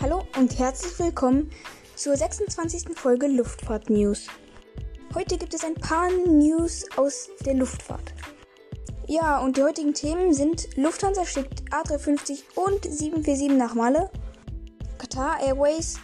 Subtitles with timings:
[0.00, 1.50] Hallo und herzlich willkommen
[1.96, 2.96] zur 26.
[2.96, 4.28] Folge Luftfahrt News.
[5.12, 8.14] Heute gibt es ein paar News aus der Luftfahrt.
[9.08, 14.08] Ja, und die heutigen Themen sind Lufthansa schickt A350 und 747 nach Malle,
[14.98, 15.98] Qatar Airways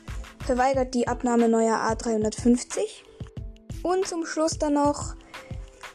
[0.44, 2.80] verweigert die Abnahme neuer A350
[3.84, 5.14] und zum Schluss dann noch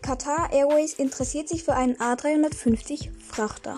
[0.02, 3.77] Qatar Airways interessiert sich für einen A350 Frachter.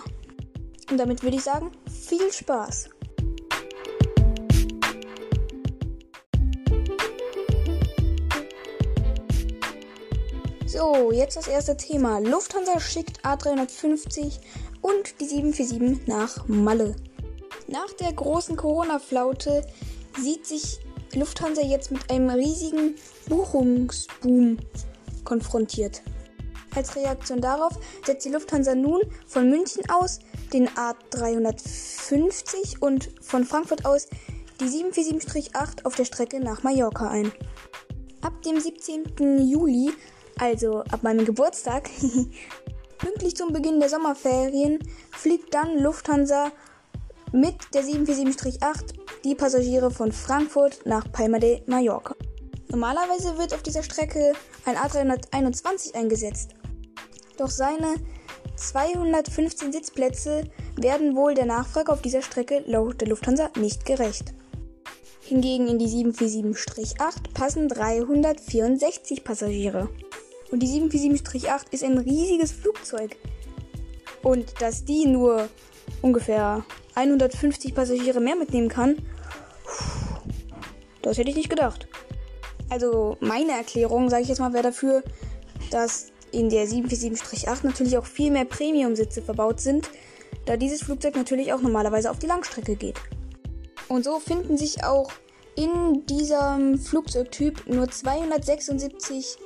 [0.92, 2.88] Und damit würde ich sagen, viel Spaß!
[10.72, 12.18] So, jetzt das erste Thema.
[12.18, 14.38] Lufthansa schickt A350
[14.80, 16.96] und die 747 nach Malle.
[17.68, 19.66] Nach der großen Corona-Flaute
[20.18, 20.80] sieht sich
[21.12, 22.94] Lufthansa jetzt mit einem riesigen
[23.28, 24.56] Buchungsboom
[25.24, 26.00] konfrontiert.
[26.74, 30.20] Als Reaktion darauf setzt die Lufthansa nun von München aus
[30.54, 34.08] den A350 und von Frankfurt aus
[34.58, 37.30] die 747-8 auf der Strecke nach Mallorca ein.
[38.22, 39.50] Ab dem 17.
[39.50, 39.92] Juli
[40.38, 41.88] also ab meinem Geburtstag,
[42.98, 44.78] pünktlich zum Beginn der Sommerferien,
[45.10, 46.52] fliegt dann Lufthansa
[47.32, 48.94] mit der 747-8
[49.24, 52.14] die Passagiere von Frankfurt nach Palma de Mallorca.
[52.68, 54.32] Normalerweise wird auf dieser Strecke
[54.64, 56.54] ein A321 eingesetzt.
[57.36, 57.94] Doch seine
[58.56, 60.44] 215 Sitzplätze
[60.76, 64.34] werden wohl der Nachfrage auf dieser Strecke laut der Lufthansa nicht gerecht.
[65.20, 69.88] Hingegen in die 747-8 passen 364 Passagiere.
[70.52, 73.16] Und die 747-8 ist ein riesiges Flugzeug.
[74.22, 75.48] Und dass die nur
[76.02, 76.64] ungefähr
[76.94, 78.96] 150 Passagiere mehr mitnehmen kann,
[81.00, 81.88] das hätte ich nicht gedacht.
[82.68, 85.02] Also meine Erklärung, sage ich jetzt mal, wäre dafür,
[85.70, 89.90] dass in der 747-8 natürlich auch viel mehr Premium-Sitze verbaut sind,
[90.44, 93.00] da dieses Flugzeug natürlich auch normalerweise auf die Langstrecke geht.
[93.88, 95.10] Und so finden sich auch
[95.56, 99.38] in diesem Flugzeugtyp nur 276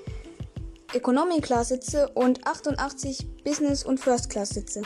[0.92, 4.82] Economy Class Sitze und 88 Business und First Class Sitze.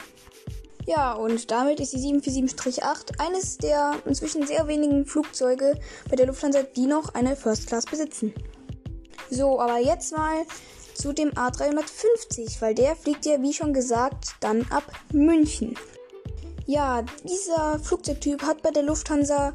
[0.87, 5.78] Ja, und damit ist die 747-8 eines der inzwischen sehr wenigen Flugzeuge
[6.09, 8.34] bei der Lufthansa, die noch eine First Class besitzen.
[9.31, 10.44] So, aber jetzt mal
[10.94, 15.77] zu dem A350, weil der fliegt ja, wie schon gesagt, dann ab München.
[16.66, 19.53] Ja, dieser Flugzeugtyp hat bei der Lufthansa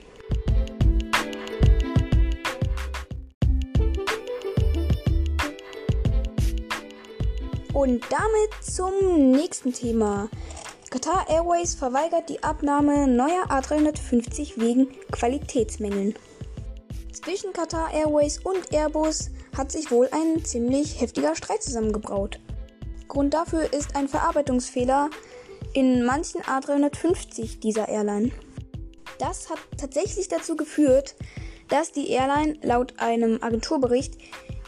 [7.77, 10.29] Und damit zum nächsten Thema.
[10.89, 16.15] Qatar Airways verweigert die Abnahme neuer A350 wegen Qualitätsmängeln.
[17.13, 22.39] Zwischen Qatar Airways und Airbus hat sich wohl ein ziemlich heftiger Streit zusammengebraut.
[23.07, 25.11] Grund dafür ist ein Verarbeitungsfehler
[25.75, 28.31] in manchen A350 dieser Airline.
[29.19, 31.15] Das hat tatsächlich dazu geführt,
[31.69, 34.17] dass die Airline laut einem Agenturbericht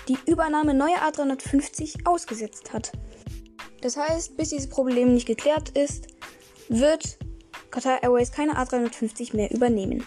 [0.09, 2.91] die Übernahme neuer A350 ausgesetzt hat.
[3.81, 6.07] Das heißt, bis dieses Problem nicht geklärt ist,
[6.67, 7.17] wird
[7.71, 10.03] Qatar Airways keine A350 mehr übernehmen.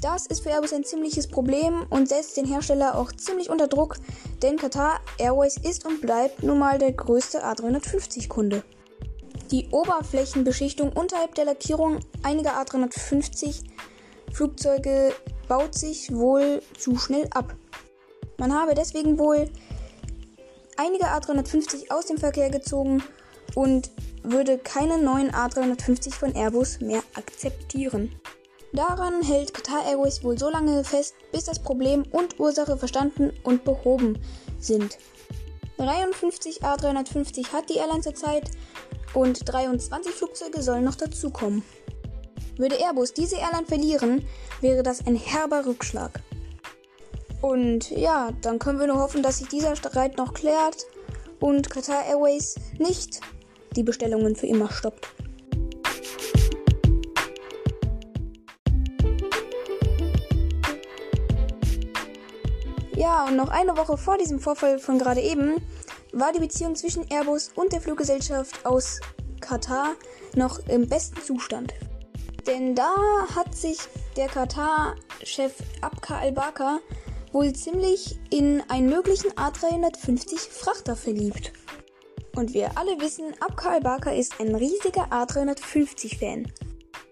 [0.00, 3.96] Das ist für Airbus ein ziemliches Problem und setzt den Hersteller auch ziemlich unter Druck,
[4.42, 8.62] denn Qatar Airways ist und bleibt nun mal der größte A350-Kunde.
[9.50, 13.62] Die Oberflächenbeschichtung unterhalb der Lackierung einiger A350
[14.30, 15.14] Flugzeuge
[15.48, 17.54] baut sich wohl zu schnell ab.
[18.38, 19.48] Man habe deswegen wohl
[20.76, 23.02] einige A350 aus dem Verkehr gezogen
[23.54, 23.90] und
[24.22, 28.14] würde keine neuen A350 von Airbus mehr akzeptieren.
[28.72, 33.62] Daran hält Qatar Airways wohl so lange fest, bis das Problem und Ursache verstanden und
[33.62, 34.18] behoben
[34.58, 34.98] sind.
[35.78, 38.50] 53 A350 hat die Airline zurzeit
[39.12, 41.62] und 23 Flugzeuge sollen noch dazukommen.
[42.56, 44.26] Würde Airbus diese Airline verlieren,
[44.60, 46.20] wäre das ein herber Rückschlag.
[47.44, 50.86] Und ja, dann können wir nur hoffen, dass sich dieser Streit noch klärt
[51.40, 53.20] und Qatar Airways nicht
[53.76, 55.06] die Bestellungen für immer stoppt.
[62.96, 65.56] Ja, und noch eine Woche vor diesem Vorfall von gerade eben
[66.14, 69.00] war die Beziehung zwischen Airbus und der Fluggesellschaft aus
[69.42, 69.96] Katar
[70.34, 71.74] noch im besten Zustand.
[72.46, 72.94] Denn da
[73.36, 73.76] hat sich
[74.16, 75.52] der Katar-Chef
[75.82, 76.80] Abka al-Bakr
[77.34, 81.52] wohl ziemlich in einen möglichen A350 Frachter verliebt.
[82.36, 86.50] Und wir alle wissen, Abka al-Bakr ist ein riesiger A350-Fan.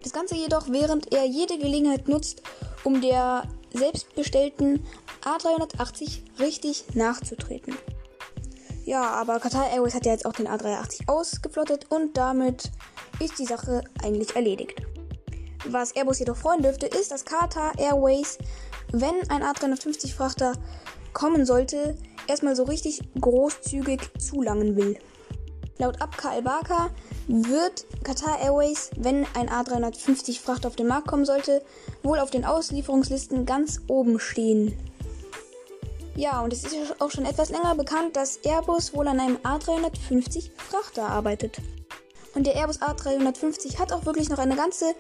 [0.03, 2.43] Das Ganze jedoch, während er jede Gelegenheit nutzt,
[2.85, 3.43] um der
[3.75, 4.85] selbstbestellten
[5.23, 7.77] A380 richtig nachzutreten.
[8.85, 12.71] Ja, aber Qatar Airways hat ja jetzt auch den A380 ausgeflottet und damit
[13.21, 14.83] ist die Sache eigentlich erledigt.
[15.65, 18.39] Was Airbus jedoch freuen dürfte, ist, dass Qatar Airways,
[18.91, 20.55] wenn ein A350 Frachter
[21.13, 24.99] kommen sollte, erstmal so richtig großzügig zulangen will.
[25.79, 26.91] Laut Abka al-Baka
[27.29, 31.63] wird Qatar Airways, wenn ein A350 Frachter auf den Markt kommen sollte,
[32.03, 34.77] wohl auf den Auslieferungslisten ganz oben stehen.
[36.15, 40.51] Ja, und es ist auch schon etwas länger bekannt, dass Airbus wohl an einem A350
[40.57, 41.59] Frachter arbeitet.
[42.35, 44.95] Und der Airbus A350 hat auch wirklich noch eine ganze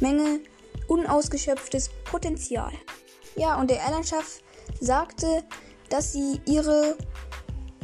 [0.00, 0.40] Menge
[0.88, 2.72] unausgeschöpftes Potenzial.
[3.36, 4.40] Ja, und der Airline-Chef
[4.80, 5.44] sagte,
[5.88, 6.96] dass sie ihre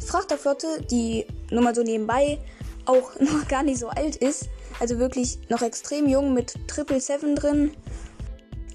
[0.04, 2.38] Frachterflotte, die nur mal so nebenbei
[2.86, 4.48] auch noch gar nicht so alt ist,
[4.78, 7.76] also wirklich noch extrem jung mit 777 drin,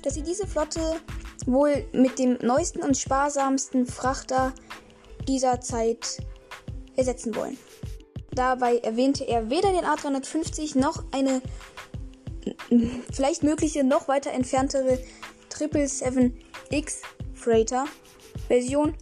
[0.04, 0.80] dass sie diese Flotte
[1.46, 4.54] wohl mit dem neuesten und sparsamsten Frachter
[5.28, 6.22] dieser Zeit
[6.96, 7.58] ersetzen wollen.
[8.32, 11.42] Dabei erwähnte er weder den A350 noch eine
[13.12, 15.00] vielleicht mögliche noch weiter entferntere
[15.50, 17.02] 777X
[17.34, 17.86] Freighter
[18.48, 18.96] Version,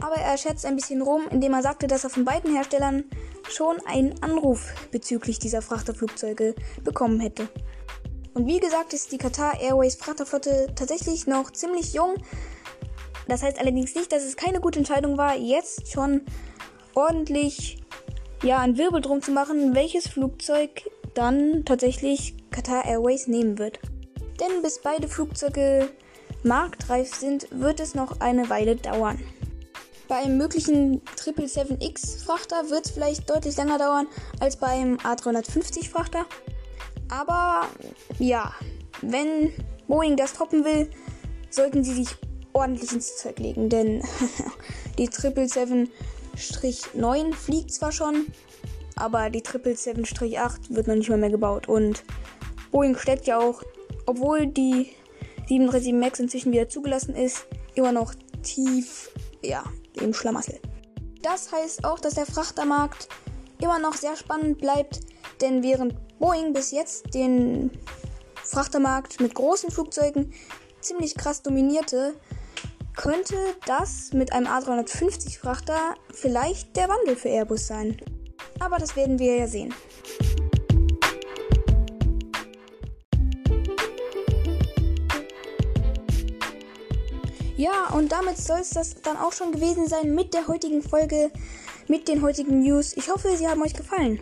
[0.00, 3.04] aber er schätzt ein bisschen rum, indem er sagte, dass er von beiden Herstellern
[3.48, 6.54] schon einen Anruf bezüglich dieser Frachterflugzeuge
[6.84, 7.48] bekommen hätte.
[8.34, 12.14] Und wie gesagt ist die Qatar Airways Frachterflotte tatsächlich noch ziemlich jung.
[13.26, 16.22] Das heißt allerdings nicht, dass es keine gute Entscheidung war, jetzt schon
[16.94, 17.82] ordentlich
[18.42, 23.80] ja, einen Wirbel drum zu machen, welches Flugzeug dann tatsächlich Qatar Airways nehmen wird.
[24.40, 25.88] Denn bis beide Flugzeuge
[26.44, 29.18] marktreif sind, wird es noch eine Weile dauern.
[30.06, 34.06] Bei einem möglichen 777X Frachter wird es vielleicht deutlich länger dauern
[34.38, 36.24] als bei einem A350 Frachter.
[37.08, 37.66] Aber
[38.20, 38.52] ja,
[39.02, 39.52] wenn
[39.88, 40.88] Boeing das toppen will,
[41.50, 42.10] sollten sie sich
[42.52, 44.04] ordentlich ins Zeug legen, denn
[44.98, 48.26] die 777-9 fliegt zwar schon,
[49.00, 52.04] aber die 777-8 wird noch nicht mal mehr gebaut und
[52.70, 53.62] Boeing steckt ja auch,
[54.06, 54.90] obwohl die
[55.48, 59.10] 737 MAX inzwischen wieder zugelassen ist, immer noch tief,
[59.42, 59.64] ja,
[59.94, 60.60] im Schlamassel.
[61.22, 63.08] Das heißt auch, dass der Frachtermarkt
[63.60, 65.00] immer noch sehr spannend bleibt,
[65.40, 67.70] denn während Boeing bis jetzt den
[68.44, 70.32] Frachtermarkt mit großen Flugzeugen
[70.80, 72.14] ziemlich krass dominierte,
[72.96, 73.36] könnte
[73.66, 77.96] das mit einem A350 Frachter vielleicht der Wandel für Airbus sein.
[78.60, 79.74] Aber das werden wir ja sehen.
[87.58, 91.32] Ja, und damit soll es das dann auch schon gewesen sein mit der heutigen Folge,
[91.88, 92.96] mit den heutigen News.
[92.96, 94.20] Ich hoffe, sie haben euch gefallen.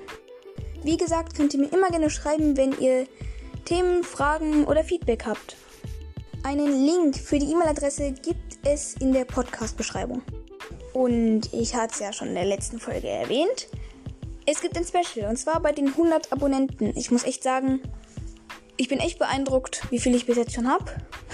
[0.82, 3.06] Wie gesagt, könnt ihr mir immer gerne schreiben, wenn ihr
[3.66, 5.56] Themen, Fragen oder Feedback habt.
[6.44, 10.22] Einen Link für die E-Mail-Adresse gibt es in der Podcast-Beschreibung.
[10.94, 13.68] Und ich hatte es ja schon in der letzten Folge erwähnt.
[14.48, 16.96] Es gibt ein Special und zwar bei den 100 Abonnenten.
[16.96, 17.80] Ich muss echt sagen,
[18.76, 20.84] ich bin echt beeindruckt, wie viel ich bis jetzt schon habe.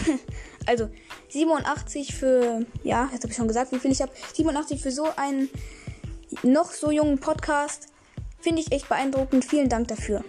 [0.66, 0.88] also
[1.28, 4.12] 87 für, ja, jetzt habe ich schon gesagt, wie viel ich habe.
[4.34, 5.50] 87 für so einen
[6.42, 7.88] noch so jungen Podcast.
[8.40, 9.44] Finde ich echt beeindruckend.
[9.44, 10.24] Vielen Dank dafür.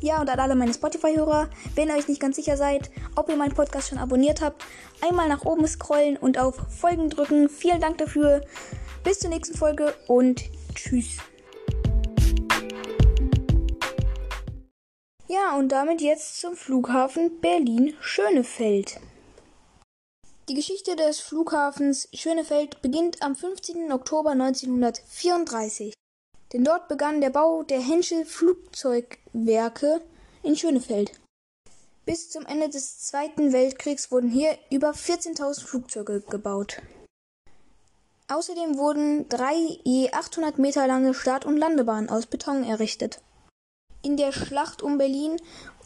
[0.00, 3.36] Ja, und an alle meine Spotify-Hörer, wenn ihr euch nicht ganz sicher seid, ob ihr
[3.36, 4.64] meinen Podcast schon abonniert habt,
[5.06, 7.50] einmal nach oben scrollen und auf Folgen drücken.
[7.50, 8.40] Vielen Dank dafür.
[9.04, 10.44] Bis zur nächsten Folge und
[10.74, 11.18] tschüss.
[15.28, 19.00] Ja, und damit jetzt zum Flughafen Berlin-Schönefeld.
[20.48, 23.90] Die Geschichte des Flughafens Schönefeld beginnt am 15.
[23.90, 25.92] Oktober 1934.
[26.52, 30.00] Denn dort begann der Bau der Henschel Flugzeugwerke
[30.44, 31.10] in Schönefeld.
[32.04, 36.80] Bis zum Ende des Zweiten Weltkriegs wurden hier über 14.000 Flugzeuge gebaut.
[38.28, 43.20] Außerdem wurden drei je 800 Meter lange Start- und Landebahnen aus Beton errichtet.
[44.06, 45.36] In der Schlacht um Berlin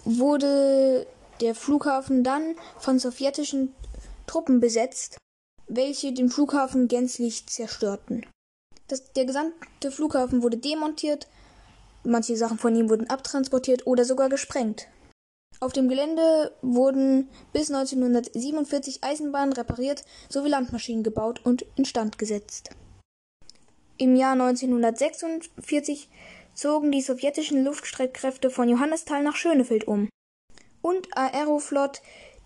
[0.04, 1.06] wurde
[1.40, 3.74] der Flughafen dann von sowjetischen
[4.26, 5.16] Truppen besetzt,
[5.68, 8.26] welche den Flughafen gänzlich zerstörten.
[8.88, 11.28] Das, der gesamte Flughafen wurde demontiert,
[12.04, 14.88] manche Sachen von ihm wurden abtransportiert oder sogar gesprengt.
[15.58, 22.68] Auf dem Gelände wurden bis 1947 Eisenbahnen repariert sowie Landmaschinen gebaut und instand gesetzt.
[23.96, 26.10] Im Jahr 1946
[26.60, 30.10] zogen die sowjetischen Luftstreitkräfte von Johannisthal nach Schönefeld um.
[30.82, 32.02] und Aeroflot,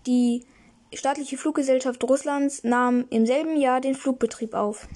[0.07, 0.45] die
[0.93, 4.87] staatliche Fluggesellschaft Russlands, nahm im selben Jahr den Flugbetrieb auf.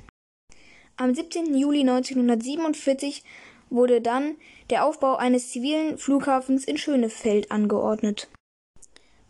[0.95, 1.53] Am 17.
[1.53, 3.25] Juli 1947
[3.69, 4.37] wurde dann
[4.69, 8.29] der Aufbau eines zivilen Flughafens in Schönefeld angeordnet.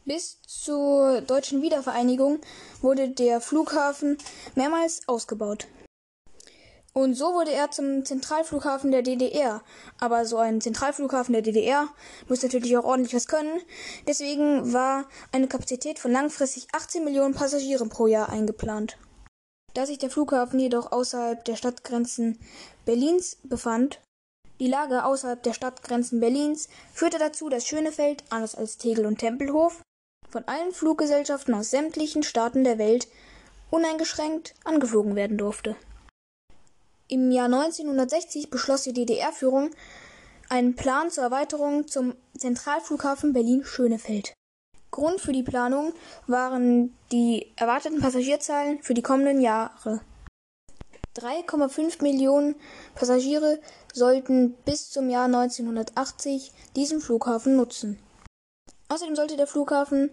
[0.06, 2.40] Bis zur deutschen Wiedervereinigung
[2.82, 4.18] wurde der Flughafen
[4.56, 5.68] mehrmals ausgebaut.
[6.94, 9.62] Und so wurde er zum Zentralflughafen der DDR.
[10.00, 11.88] Aber so ein Zentralflughafen der DDR
[12.28, 13.62] muss natürlich auch ordentlich was können.
[14.08, 18.98] Deswegen war eine Kapazität von langfristig 18 Millionen Passagieren pro Jahr eingeplant.
[19.76, 22.40] Da sich der Flughafen jedoch außerhalb der Stadtgrenzen
[22.86, 24.02] Berlins befand,
[24.60, 29.82] die Lage außerhalb der Stadtgrenzen Berlins führte dazu, dass Schönefeld, anders als Tegel und Tempelhof,
[30.30, 33.08] von allen Fluggesellschaften aus sämtlichen Staaten der Welt
[33.72, 35.78] uneingeschränkt angeflogen werden durfte.
[37.12, 39.72] Im Jahr 1960 beschloss die DDR-Führung
[40.48, 44.34] einen Plan zur Erweiterung zum Zentralflughafen Berlin-Schönefeld.
[44.92, 45.94] Grund für die Planung
[46.28, 50.02] waren die erwarteten Passagierzahlen für die kommenden Jahre.
[51.16, 52.54] 3,5 Millionen
[52.94, 53.60] Passagiere
[53.92, 57.98] sollten bis zum Jahr 1980 diesen Flughafen nutzen.
[58.88, 60.12] Außerdem sollte der Flughafen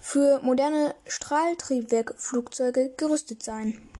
[0.00, 3.90] für moderne Strahltriebwerkflugzeuge gerüstet sein.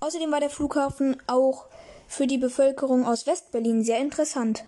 [0.00, 1.68] Außerdem war der Flughafen auch
[2.12, 4.66] für die Bevölkerung aus Westberlin sehr interessant.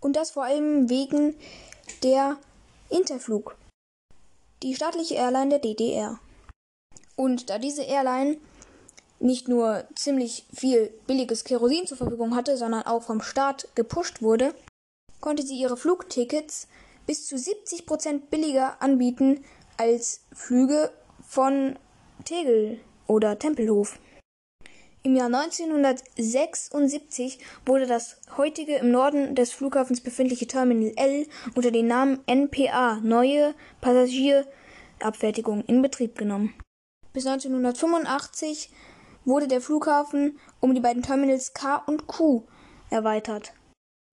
[0.00, 1.34] Und das vor allem wegen
[2.02, 2.38] der
[2.88, 3.56] Interflug,
[4.62, 6.18] die staatliche Airline der DDR.
[7.14, 8.38] Und da diese Airline
[9.20, 14.54] nicht nur ziemlich viel billiges Kerosin zur Verfügung hatte, sondern auch vom Staat gepusht wurde,
[15.20, 16.68] konnte sie ihre Flugtickets
[17.06, 19.44] bis zu 70 Prozent billiger anbieten
[19.76, 20.90] als Flüge
[21.22, 21.78] von
[22.24, 23.98] Tegel oder Tempelhof.
[25.08, 31.86] Im Jahr 1976 wurde das heutige im Norden des Flughafens befindliche Terminal L unter dem
[31.86, 36.52] Namen NPA Neue Passagierabfertigung in Betrieb genommen.
[37.14, 38.68] Bis 1985
[39.24, 42.42] wurde der Flughafen um die beiden Terminals K und Q
[42.90, 43.54] erweitert.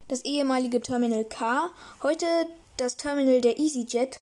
[0.07, 1.71] Das ehemalige Terminal K,
[2.03, 2.25] heute
[2.77, 4.15] das Terminal der EasyJet,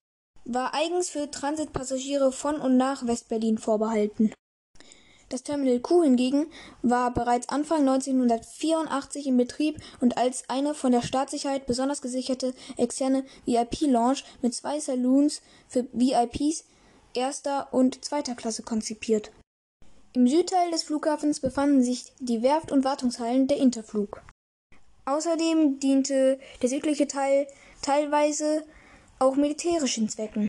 [0.45, 4.33] war eigens für Transitpassagiere von und nach Westberlin vorbehalten.
[5.33, 6.45] Das Terminal Q hingegen
[6.83, 13.25] war bereits Anfang 1984 in Betrieb und als eine von der Staatssicherheit besonders gesicherte externe
[13.47, 16.65] VIP-Lounge mit zwei Saloons für VIPs
[17.15, 19.31] erster und zweiter Klasse konzipiert.
[20.13, 24.21] Im Südteil des Flughafens befanden sich die Werft- und Wartungshallen der Interflug.
[25.05, 27.47] Außerdem diente der südliche Teil
[27.81, 28.63] teilweise
[29.17, 30.41] auch militärischen Zwecken.